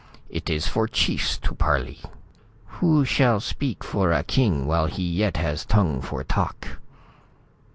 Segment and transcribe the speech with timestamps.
[0.31, 1.99] "It is for chiefs to parley.
[2.65, 6.67] Who shall speak for a king while he yet has tongue for talk?"